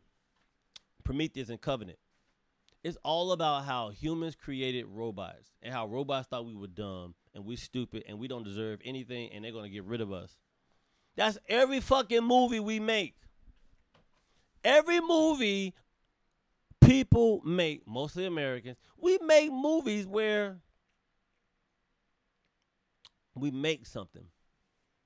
[1.05, 1.99] Prometheus and Covenant.
[2.87, 7.45] It's all about how humans created robots and how robots thought we were dumb and
[7.45, 10.39] we stupid and we don't deserve anything and they're gonna get rid of us.
[11.17, 13.17] That's every fucking movie we make.
[14.63, 15.75] Every movie
[16.81, 20.61] people make, mostly Americans, we make movies where
[23.35, 24.27] we make something.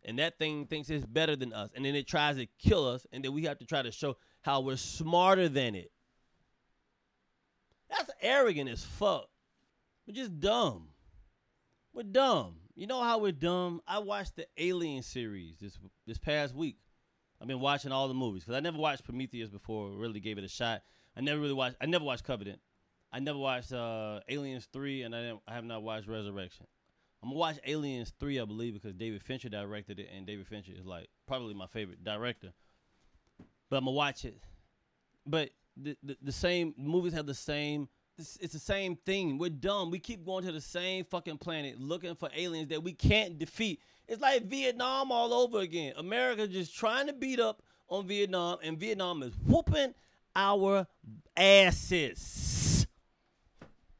[0.04, 1.70] And that thing thinks it's better than us.
[1.74, 3.06] And then it tries to kill us.
[3.10, 5.90] And then we have to try to show how we're smarter than it.
[7.90, 9.28] That's arrogant as fuck.
[10.06, 10.88] We're just dumb.
[11.92, 12.56] We're dumb.
[12.74, 13.82] You know how we're dumb?
[13.86, 16.78] I watched the Alien series this this past week.
[17.40, 19.90] I've been watching all the movies because I never watched Prometheus before.
[19.90, 20.82] Really gave it a shot.
[21.16, 21.76] I never really watched.
[21.80, 22.60] I never watched Covenant.
[23.12, 26.66] I never watched uh, Aliens three, and I, I have not watched Resurrection.
[27.22, 30.72] I'm gonna watch Aliens three, I believe, because David Fincher directed it, and David Fincher
[30.78, 32.52] is like probably my favorite director.
[33.68, 34.38] But I'm gonna watch it.
[35.26, 35.50] But
[36.02, 37.88] the the, same movies have the same.
[38.18, 39.38] It's, it's the same thing.
[39.38, 39.90] We're dumb.
[39.90, 43.80] We keep going to the same fucking planet looking for aliens that we can't defeat.
[44.08, 45.94] It's like Vietnam all over again.
[45.96, 49.94] America just trying to beat up on Vietnam, and Vietnam is whooping
[50.34, 50.86] our
[51.36, 52.86] asses.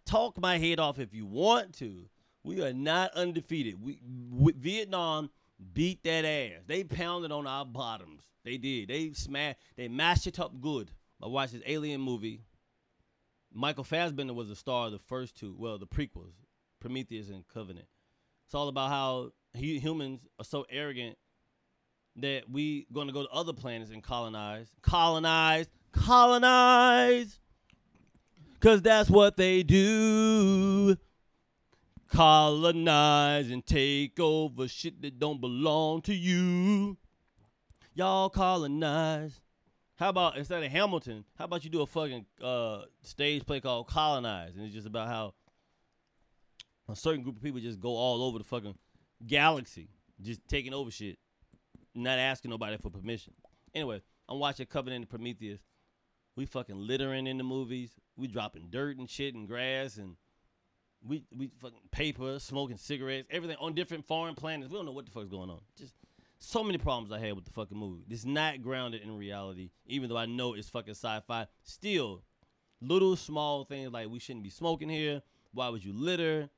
[0.04, 2.08] Talk my head off if you want to.
[2.42, 3.82] We are not undefeated.
[3.82, 5.30] We, we Vietnam
[5.72, 6.62] beat that ass.
[6.66, 8.22] They pounded on our bottoms.
[8.44, 8.88] They did.
[8.88, 9.58] They smashed.
[9.76, 10.90] They mashed it up good.
[11.22, 12.42] I watched this Alien movie.
[13.52, 15.54] Michael Fassbender was the star of the first two.
[15.58, 16.34] Well, the prequels,
[16.80, 17.86] Prometheus and Covenant.
[18.46, 21.18] It's all about how he, humans are so arrogant
[22.16, 27.38] that we going to go to other planets and colonize, colonize, colonize.
[28.60, 30.96] Cause that's what they do
[32.10, 36.96] colonize and take over shit that don't belong to you.
[37.94, 39.40] Y'all colonize.
[40.00, 43.86] How about instead of Hamilton, how about you do a fucking uh, stage play called
[43.86, 44.56] Colonize?
[44.56, 45.34] And it's just about how
[46.88, 48.76] a certain group of people just go all over the fucking
[49.26, 49.90] galaxy,
[50.22, 51.18] just taking over shit,
[51.94, 53.34] not asking nobody for permission.
[53.74, 55.60] Anyway, I'm watching Covenant and Prometheus.
[56.34, 57.90] We fucking littering in the movies.
[58.16, 60.16] We dropping dirt and shit and grass and
[61.06, 64.70] we we fucking paper, smoking cigarettes, everything on different foreign planets.
[64.70, 65.60] We don't know what the fuck's going on.
[65.76, 65.92] Just
[66.40, 68.04] so many problems I had with the fucking movie.
[68.08, 71.46] It's not grounded in reality, even though I know it's fucking sci-fi.
[71.62, 72.22] Still,
[72.80, 75.22] little small things like we shouldn't be smoking here.
[75.52, 76.48] Why would you litter?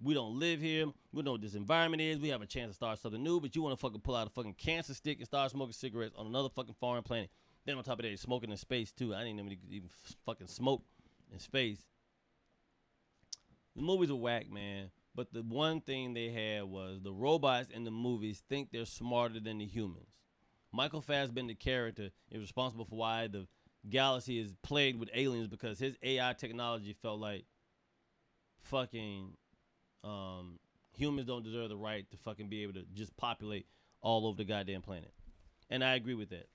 [0.00, 0.86] We don't live here.
[1.12, 2.18] We know what this environment is.
[2.18, 4.26] We have a chance to start something new, but you want to fucking pull out
[4.26, 7.30] a fucking cancer stick and start smoking cigarettes on another fucking foreign planet.
[7.64, 9.14] Then on top of that, you're smoking in space too.
[9.14, 9.88] I didn't even even
[10.24, 10.82] fucking smoke
[11.32, 11.84] in space.
[13.76, 14.90] The movies are whack, man.
[15.18, 19.40] But the one thing they had was the robots in the movies think they're smarter
[19.40, 20.06] than the humans.
[20.72, 23.48] Michael Fassbender character is responsible for why the
[23.90, 27.46] galaxy is plagued with aliens because his AI technology felt like
[28.60, 29.32] fucking
[30.04, 30.60] um,
[30.96, 33.66] humans don't deserve the right to fucking be able to just populate
[34.00, 35.12] all over the goddamn planet.
[35.68, 36.46] And I agree with that.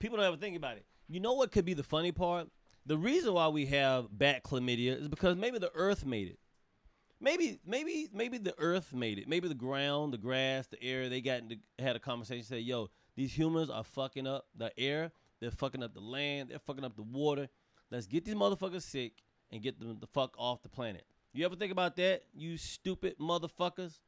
[0.00, 0.86] People don't ever think about it.
[1.08, 2.48] You know what could be the funny part?
[2.84, 6.40] The reason why we have bat chlamydia is because maybe the earth made it.
[7.22, 9.28] Maybe, maybe, maybe the earth made it.
[9.28, 11.08] Maybe the ground, the grass, the air.
[11.08, 12.44] They got into, had a conversation.
[12.44, 15.12] Say, yo, these humans are fucking up the air.
[15.40, 16.48] They're fucking up the land.
[16.50, 17.48] They're fucking up the water.
[17.92, 19.12] Let's get these motherfuckers sick
[19.52, 21.04] and get them the fuck off the planet.
[21.32, 24.00] You ever think about that, you stupid motherfuckers?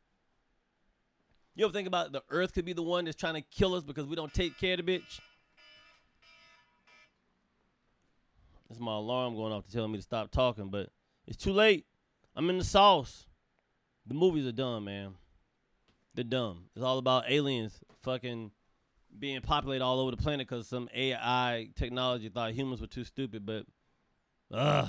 [1.54, 3.84] You ever think about the earth could be the one that's trying to kill us
[3.84, 5.20] because we don't take care of the bitch?
[8.68, 10.88] That's my alarm going off to tell me to stop talking, but
[11.28, 11.86] it's too late.
[12.36, 13.26] I'm in the sauce.
[14.06, 15.14] The movies are dumb, man.
[16.14, 16.64] They're dumb.
[16.74, 18.50] It's all about aliens fucking
[19.18, 23.46] being populated all over the planet because some AI technology thought humans were too stupid,
[23.46, 23.66] but
[24.52, 24.88] ugh.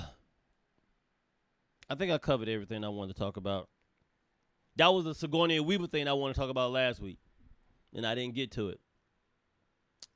[1.88, 3.68] I think I covered everything I wanted to talk about.
[4.76, 7.18] That was the Sigourney Weaver thing I wanted to talk about last week,
[7.94, 8.80] and I didn't get to it.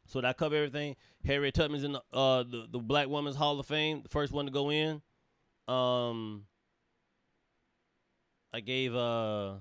[0.07, 0.97] So I cover everything.
[1.25, 4.47] Harriet Tubman's in the, uh, the the Black Women's Hall of Fame, the first one
[4.47, 5.01] to go in.
[5.69, 6.47] Um,
[8.53, 9.55] I gave uh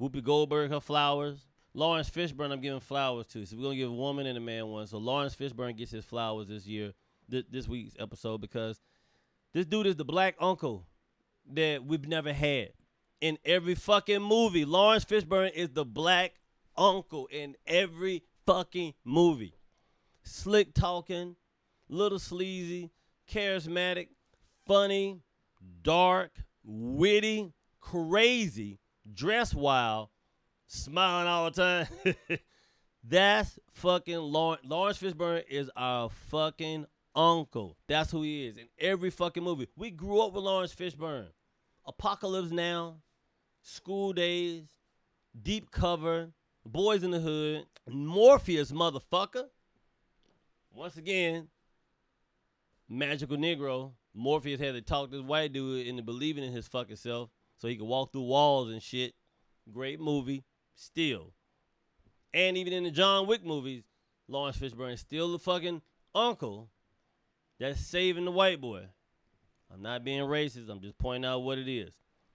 [0.00, 1.46] Whoopi Goldberg her flowers.
[1.74, 3.44] Laurence Fishburne, I'm giving flowers to.
[3.44, 4.86] So we're gonna give a woman and a man one.
[4.86, 6.92] So Laurence Fishburne gets his flowers this year,
[7.30, 8.80] th- this week's episode, because
[9.52, 10.86] this dude is the black uncle
[11.52, 12.70] that we've never had
[13.20, 14.64] in every fucking movie.
[14.64, 16.34] Laurence Fishburne is the black
[16.76, 19.54] uncle in every fucking movie.
[20.22, 21.36] Slick talking,
[21.88, 22.90] little sleazy,
[23.30, 24.08] charismatic,
[24.66, 25.20] funny,
[25.82, 26.32] dark,
[26.64, 27.52] witty,
[27.86, 28.80] crazy,
[29.12, 30.08] dress wild,
[30.66, 32.16] smiling all the time.
[33.04, 34.62] That's fucking Laurence.
[34.64, 37.76] Laurence Fishburne is our fucking uncle.
[37.86, 39.68] That's who he is in every fucking movie.
[39.76, 41.28] We grew up with Laurence Fishburne.
[41.86, 42.96] Apocalypse Now,
[43.62, 44.64] School Days,
[45.40, 46.32] Deep Cover,
[46.64, 49.44] Boys in the Hood, Morpheus, motherfucker.
[50.72, 51.46] Once again,
[52.88, 53.92] Magical Negro.
[54.12, 57.76] Morpheus had to talk this white dude into believing in his fucking self so he
[57.76, 59.14] could walk through walls and shit.
[59.72, 61.32] Great movie, still.
[62.32, 63.84] And even in the John Wick movies,
[64.28, 65.82] Laurence Fishburne is still the fucking
[66.14, 66.70] uncle
[67.58, 68.84] that's saving the white boy.
[69.72, 70.68] I'm not being racist.
[70.68, 71.94] I'm just pointing out what it is.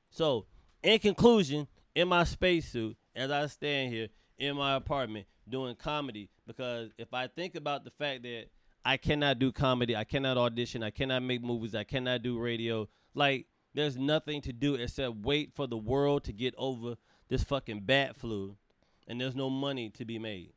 [0.09, 0.45] So,
[0.83, 4.07] in conclusion, in my spacesuit, as I stand here
[4.37, 8.45] in my apartment doing comedy, because if I think about the fact that
[8.83, 12.87] I cannot do comedy, I cannot audition, I cannot make movies, I cannot do radio,
[13.13, 16.95] like there's nothing to do except wait for the world to get over
[17.29, 18.57] this fucking bat flu,
[19.07, 20.51] and there's no money to be made.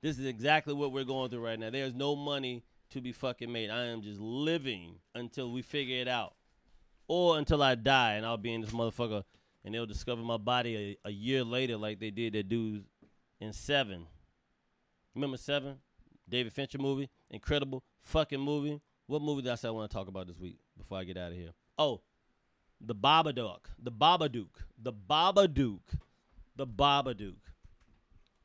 [0.00, 1.70] This is exactly what we're going through right now.
[1.70, 3.70] There's no money to be fucking made.
[3.70, 6.34] I am just living until we figure it out.
[7.08, 9.22] Or until I die and I'll be in this motherfucker
[9.64, 12.84] and they'll discover my body a, a year later like they did that dude
[13.40, 14.06] in Seven.
[15.14, 15.76] Remember Seven?
[16.28, 17.08] David Fincher movie.
[17.30, 18.80] Incredible fucking movie.
[19.06, 21.16] What movie did I say I want to talk about this week before I get
[21.16, 21.50] out of here?
[21.78, 22.02] Oh,
[22.80, 23.66] The Babadook.
[23.82, 24.48] The Babadook.
[24.80, 25.80] The Babadook.
[26.56, 27.36] The Babadook.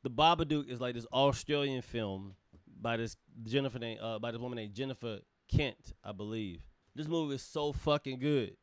[0.02, 2.34] The Babadook is like this Australian film
[2.80, 6.60] by this Jennifer uh, by this woman named Jennifer Kent, I believe.
[6.94, 8.56] This movie is so fucking good.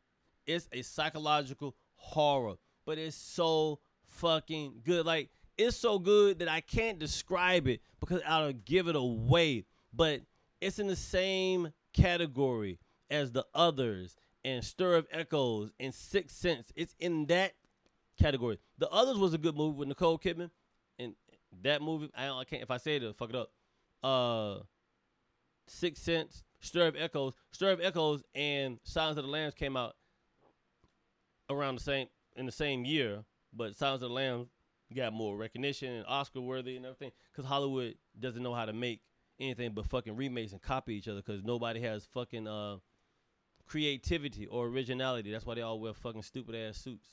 [0.46, 2.56] It's a psychological horror,
[2.86, 5.06] but it's so fucking good.
[5.06, 9.66] Like it's so good that I can't describe it because I'll give it away.
[9.94, 10.22] But
[10.62, 12.80] it's in the same category
[13.10, 16.72] as the others and Stir of Echoes and Sixth Sense.
[16.76, 17.54] It's in that
[18.20, 18.60] category.
[18.78, 20.52] The others was a good movie with Nicole Kidman,
[20.98, 21.16] and
[21.62, 23.52] that movie I, I can't if I say it, fuck it up.
[24.04, 24.64] Uh,
[25.68, 29.96] Sixth Sense, Stir of Echoes, Stir of Echoes, and Silence of the Lambs came out
[31.50, 34.48] around the same in the same year, but Silence of the Lambs
[34.96, 39.02] got more recognition and Oscar worthy and everything because Hollywood doesn't know how to make
[39.40, 42.78] anything but fucking remakes and copy each other because nobody has fucking uh
[43.70, 45.32] creativity or originality.
[45.32, 47.08] That's why they all wear fucking stupid ass suits.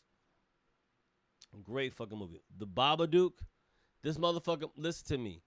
[1.62, 2.40] Great fucking movie.
[2.58, 3.32] The Babadook.
[4.02, 4.70] This motherfucker.
[4.76, 5.42] Listen to me.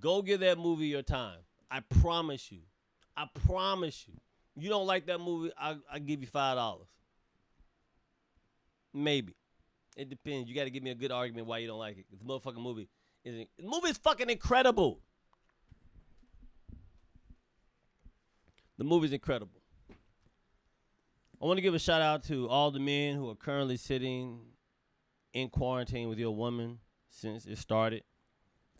[0.00, 1.38] Go give that movie your time.
[1.70, 2.60] I promise you.
[3.16, 4.14] I promise you.
[4.56, 6.86] You don't like that movie, I I give you five dollars.
[8.92, 9.34] Maybe.
[9.96, 10.48] It depends.
[10.48, 12.06] You got to give me a good argument why you don't like it.
[12.10, 12.88] The motherfucking movie
[13.24, 15.00] is the movie is fucking incredible.
[18.78, 19.63] The movie's incredible.
[21.42, 24.40] I want to give a shout out to all the men who are currently sitting
[25.32, 26.78] in quarantine with your woman
[27.10, 28.04] since it started,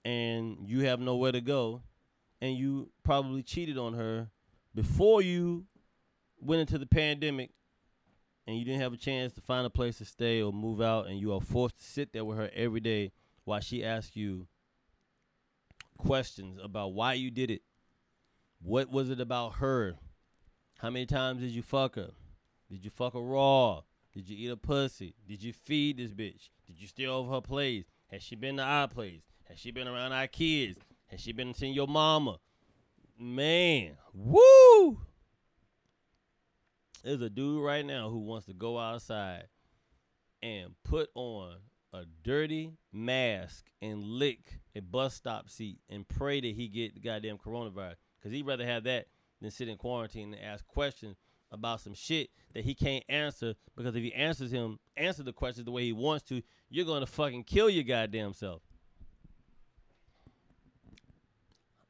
[0.05, 1.83] and you have nowhere to go,
[2.41, 4.29] and you probably cheated on her
[4.75, 5.67] before you
[6.41, 7.51] went into the pandemic,
[8.47, 11.07] and you didn't have a chance to find a place to stay or move out,
[11.07, 13.13] and you are forced to sit there with her every day
[13.45, 14.47] while she asks you
[15.99, 17.63] questions about why you did it.
[18.63, 19.97] What was it about her?
[20.79, 22.11] How many times did you fuck her?
[22.75, 23.83] Did you fuck her raw?
[24.13, 25.15] Did you eat a pussy?
[25.29, 26.51] Did you feed this bitch?
[26.67, 27.85] Did you steal over her place?
[28.11, 29.23] Has she been to our place?
[29.45, 30.81] Has she been around our kids?
[31.07, 32.41] Has she been seeing your mama?
[33.17, 34.99] Man, woo!
[37.05, 39.45] There's a dude right now who wants to go outside
[40.43, 41.55] and put on
[41.93, 47.01] a dirty mask and lick a bus stop seat and pray that he get the
[47.01, 47.95] goddamn coronavirus.
[48.21, 49.07] Cause he'd rather have that
[49.41, 51.19] than sit in quarantine and ask questions
[51.55, 53.55] about some shit that he can't answer.
[53.77, 57.07] Because if he answers him, answer the questions the way he wants to, you're gonna
[57.07, 58.63] fucking kill your goddamn self.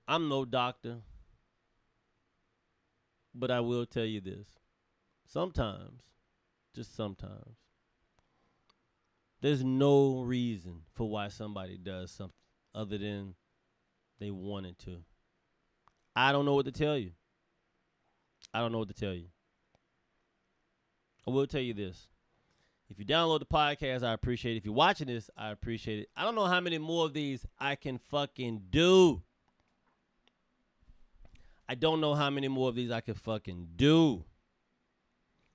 [0.06, 0.98] I'm no doctor,
[3.34, 4.46] but I will tell you this.
[5.26, 6.02] Sometimes,
[6.74, 7.56] just sometimes,
[9.40, 12.34] there's no reason for why somebody does something
[12.74, 13.34] other than
[14.20, 14.98] they wanted to.
[16.14, 17.12] I don't know what to tell you.
[18.52, 19.26] I don't know what to tell you.
[21.26, 22.08] I will tell you this.
[22.90, 24.58] If you download the podcast, I appreciate it.
[24.58, 26.08] If you're watching this, I appreciate it.
[26.16, 29.22] I don't know how many more of these I can fucking do.
[31.66, 34.24] I don't know how many more of these I can fucking do.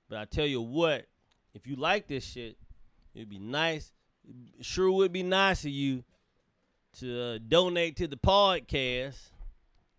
[0.08, 1.06] But I tell you what,
[1.54, 2.56] if you like this shit,
[3.14, 3.92] it'd be nice.
[4.60, 6.02] Sure would be nice of you
[6.98, 9.30] to uh, donate to the podcast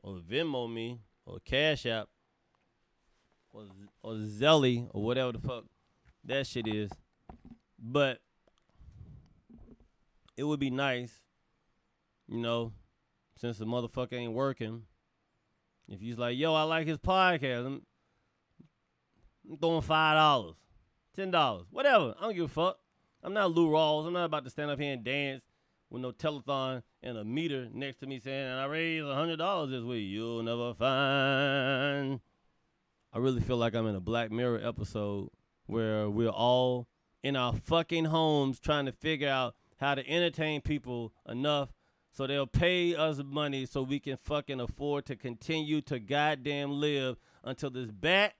[0.03, 2.09] or Venmo me or Cash App
[3.53, 3.63] or,
[4.03, 5.65] or Zelly or whatever the fuck
[6.25, 6.91] that shit is.
[7.79, 8.19] But
[10.37, 11.11] it would be nice,
[12.27, 12.73] you know,
[13.37, 14.83] since the motherfucker ain't working.
[15.87, 17.81] If he's like, yo, I like his podcast, I'm,
[19.49, 20.55] I'm throwing five dollars,
[21.15, 22.15] ten dollars, whatever.
[22.19, 22.77] I don't give a fuck.
[23.23, 24.07] I'm not Lou Rawls.
[24.07, 25.43] I'm not about to stand up here and dance
[25.89, 29.37] with no telethon and a meter next to me saying, and I raised a hundred
[29.37, 30.07] dollars this week.
[30.07, 32.21] You'll never find.
[33.13, 35.31] I really feel like I'm in a Black Mirror episode
[35.65, 36.87] where we're all
[37.21, 41.73] in our fucking homes trying to figure out how to entertain people enough
[42.13, 47.17] so they'll pay us money so we can fucking afford to continue to goddamn live
[47.43, 48.33] until this bat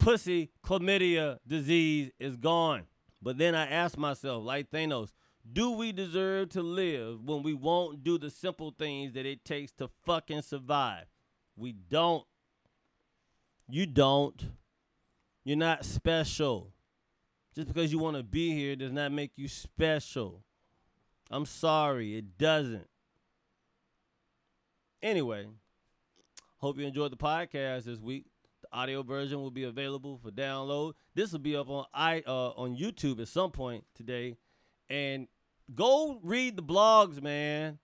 [0.00, 2.86] pussy chlamydia disease is gone.
[3.22, 5.12] But then I ask myself, like Thanos,
[5.52, 9.70] do we deserve to live when we won't do the simple things that it takes
[9.72, 11.06] to fucking survive?
[11.56, 12.24] We don't.
[13.68, 14.50] You don't.
[15.44, 16.72] You're not special.
[17.54, 20.44] Just because you want to be here does not make you special.
[21.30, 22.88] I'm sorry, it doesn't.
[25.02, 25.46] Anyway,
[26.58, 28.24] hope you enjoyed the podcast this week.
[28.62, 30.94] The audio version will be available for download.
[31.14, 34.36] This will be up on i uh, on YouTube at some point today.
[34.88, 35.28] And
[35.74, 37.78] go read the blogs, man.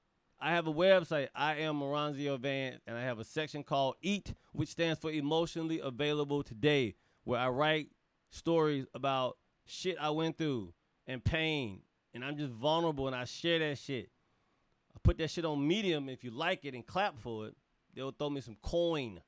[0.44, 1.28] I have a website.
[1.34, 5.80] I am Moranzio Van, and I have a section called Eat, which stands for Emotionally
[5.82, 7.88] Available Today, where I write
[8.28, 10.74] stories about shit I went through
[11.06, 11.80] and pain.
[12.12, 14.10] And I'm just vulnerable and I share that shit.
[14.94, 16.10] I put that shit on Medium.
[16.10, 17.56] If you like it and clap for it,
[17.94, 19.22] they'll throw me some coin.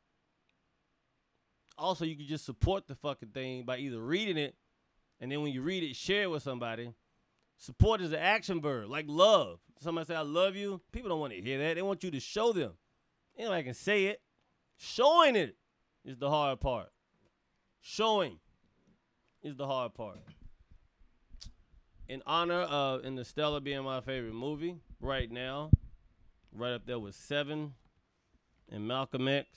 [1.79, 4.55] Also, you can just support the fucking thing by either reading it
[5.19, 6.93] and then when you read it, share it with somebody.
[7.59, 9.59] Support is an action verb, like love.
[9.81, 10.81] Somebody say, I love you.
[10.93, 11.75] People don't want to hear that.
[11.75, 12.73] They want you to show them.
[13.39, 14.21] Anybody can say it.
[14.79, 15.57] Showing it
[16.05, 16.89] is the hard part.
[17.81, 18.39] Showing
[19.43, 20.19] is the hard part.
[22.09, 25.71] In honor of In the Interstellar being my favorite movie right now,
[26.53, 27.75] right up there with Seven
[28.71, 29.49] and Malcolm X,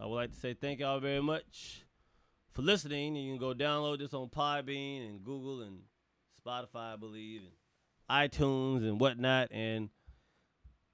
[0.00, 1.84] I would like to say thank y'all very much
[2.50, 3.14] for listening.
[3.14, 5.80] You can go download this on Podbean and Google and
[6.46, 9.88] Spotify, I believe, and iTunes and whatnot, and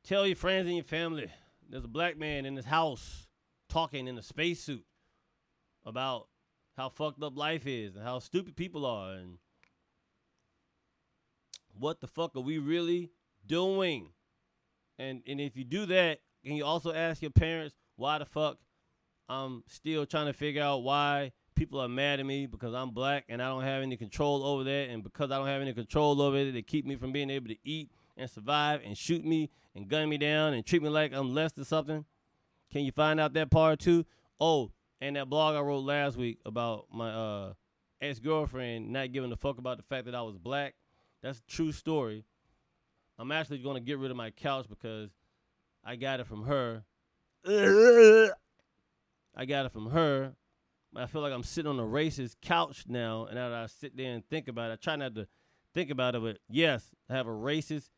[0.04, 1.30] tell your friends and your family
[1.68, 3.28] there's a black man in this house
[3.68, 4.84] talking in a spacesuit
[5.84, 6.28] about
[6.76, 9.38] how fucked up life is and how stupid people are and
[11.78, 13.10] what the fuck are we really
[13.46, 14.10] doing?
[14.98, 18.58] And and if you do that, can you also ask your parents why the fuck
[19.28, 23.24] I'm still trying to figure out why people are mad at me because I'm black
[23.28, 26.20] and I don't have any control over that and because I don't have any control
[26.22, 29.50] over it, they keep me from being able to eat and survive and shoot me
[29.74, 32.04] and gun me down and treat me like I'm less than something.
[32.72, 34.04] Can you find out that part too?
[34.40, 34.70] Oh,
[35.00, 37.52] and that blog I wrote last week about my uh,
[38.00, 40.74] ex girlfriend not giving a fuck about the fact that I was black.
[41.22, 42.24] That's a true story.
[43.18, 45.10] I'm actually going to get rid of my couch because
[45.84, 46.84] I got it from her.
[47.46, 50.34] I got it from her.
[50.96, 54.24] I feel like I'm sitting on a racist couch now, and I sit there and
[54.28, 54.74] think about it.
[54.74, 55.28] I try not to
[55.72, 57.90] think about it, but yes, I have a racist,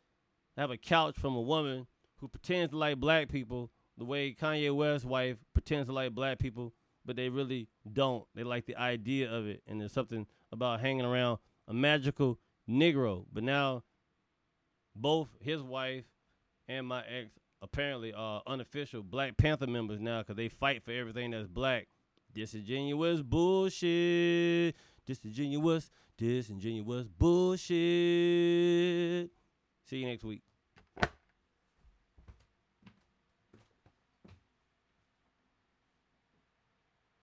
[0.57, 1.87] I have a couch from a woman
[2.17, 6.39] who pretends to like black people the way Kanye West's wife pretends to like black
[6.39, 6.75] people
[7.05, 8.25] but they really don't.
[8.35, 11.39] They like the idea of it, and there's something about hanging around
[11.69, 12.39] a magical
[12.69, 13.25] Negro.
[13.33, 13.83] But now,
[14.95, 16.05] both his wife
[16.69, 17.31] and my ex
[17.61, 21.89] apparently are unofficial Black Panther members now because they fight for everything that's black.
[22.35, 24.75] Disingenuous bullshit.
[25.05, 27.71] Disingenuous, disingenuous bullshit.
[29.85, 30.43] See you next week.